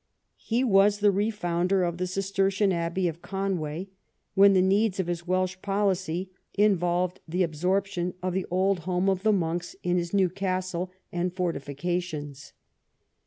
[0.39, 3.87] He was the refounder of the Cistercian abbey of Conway,
[4.33, 9.21] when the needs of his Welsh policy involved the absorption of the old home of
[9.21, 12.53] the monks in his new castle and forti fications.